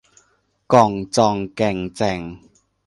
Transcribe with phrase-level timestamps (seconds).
[0.73, 2.19] ก่องจ่องแก่งแจ่ง